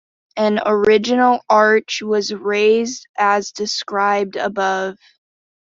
[0.35, 4.97] An original arch was raised as described above.